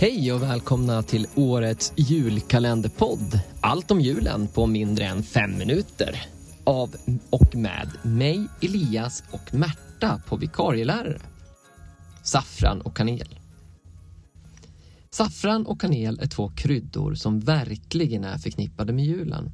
[0.00, 3.40] Hej och välkomna till årets julkalenderpodd.
[3.60, 6.26] Allt om julen på mindre än fem minuter.
[6.64, 6.94] Av
[7.30, 11.18] och med mig, Elias och Märta på vikarielärare.
[12.22, 13.38] Saffran och kanel.
[15.10, 19.52] Saffran och kanel är två kryddor som verkligen är förknippade med julen.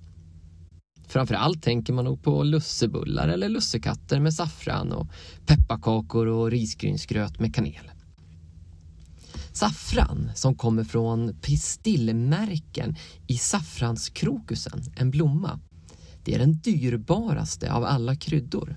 [1.08, 5.06] Framförallt tänker man nog på lussebullar eller lussekatter med saffran och
[5.46, 7.90] pepparkakor och risgrynsgröt med kanel.
[9.56, 15.60] Saffran, som kommer från pistillmärken i saffranskrokusen, en blomma,
[16.24, 18.76] det är den dyrbaraste av alla kryddor.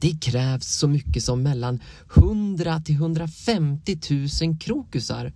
[0.00, 1.80] Det krävs så mycket som mellan
[2.16, 3.98] 100 till 150
[4.42, 5.32] 000 krokusar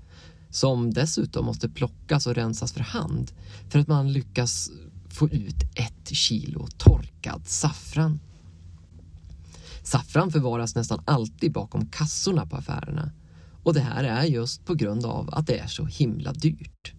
[0.50, 3.32] som dessutom måste plockas och rensas för hand
[3.68, 4.70] för att man lyckas
[5.08, 8.20] få ut ett kilo torkad saffran.
[9.82, 13.10] Saffran förvaras nästan alltid bakom kassorna på affärerna
[13.62, 16.92] och det här är just på grund av att det är så himla dyrt.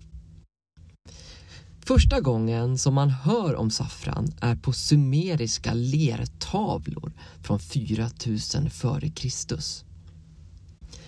[1.86, 9.60] Första gången som man hör om saffran är på sumeriska lertavlor från 4000 f.Kr.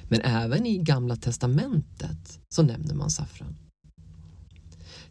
[0.09, 3.55] Men även i Gamla testamentet så nämner man saffran.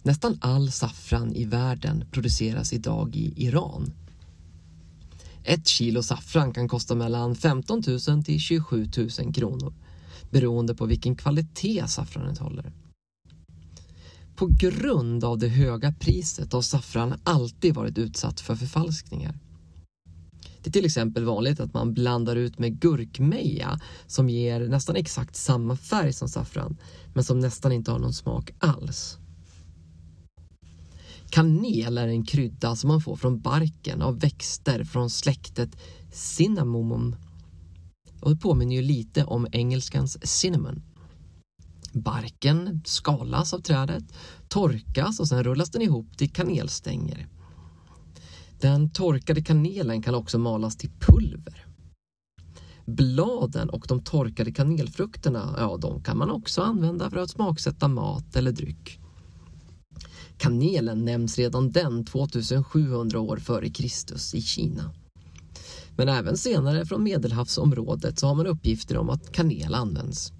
[0.02, 3.92] Nästan all saffran i världen produceras idag i Iran.
[5.44, 8.88] Ett kilo saffran kan kosta mellan 15 000 till 27
[9.20, 9.74] 000 kronor
[10.34, 12.72] beroende på vilken kvalitet saffranet håller.
[14.36, 19.38] På grund av det höga priset har saffran alltid varit utsatt för förfalskningar.
[20.62, 25.36] Det är till exempel vanligt att man blandar ut med gurkmeja som ger nästan exakt
[25.36, 26.76] samma färg som saffran
[27.14, 29.18] men som nästan inte har någon smak alls.
[31.30, 35.76] Kanel är en krydda som man får från barken av växter från släktet
[36.12, 37.16] Cinnamomum
[38.24, 40.82] och det påminner ju lite om engelskans cinnamon.
[41.92, 44.04] Barken skalas av trädet,
[44.48, 47.28] torkas och sen rullas den ihop till kanelstänger.
[48.60, 51.66] Den torkade kanelen kan också malas till pulver.
[52.86, 58.36] Bladen och de torkade kanelfrukterna, ja de kan man också använda för att smaksätta mat
[58.36, 58.98] eller dryck.
[60.38, 64.94] Kanelen nämns redan den 2700 år före Kristus i Kina.
[65.96, 70.32] Men även senare från medelhavsområdet så har man uppgifter om att kanel används.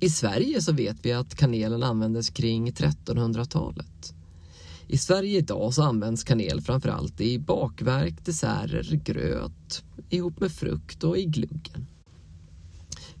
[0.00, 4.14] I Sverige så vet vi att kanelen användes kring 1300-talet.
[4.86, 11.18] I Sverige idag så används kanel framförallt i bakverk, desserter, gröt, ihop med frukt och
[11.18, 11.87] i gluggen.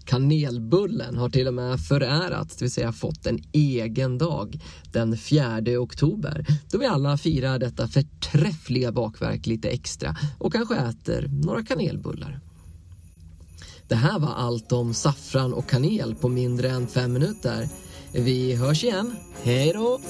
[0.08, 4.60] Kanelbullen har till och med förärats, det vill säga fått en egen dag,
[4.92, 11.28] den 4 oktober, då vi alla firar detta förträffliga bakverk lite extra och kanske äter
[11.44, 12.40] några kanelbullar.
[13.88, 17.68] Det här var allt om saffran och kanel på mindre än fem minuter.
[18.12, 19.16] Vi hörs igen.
[19.42, 20.00] Hej då!